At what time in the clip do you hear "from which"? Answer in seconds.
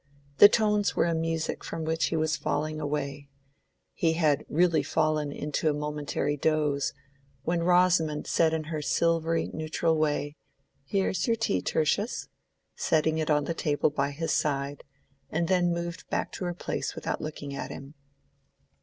1.63-2.05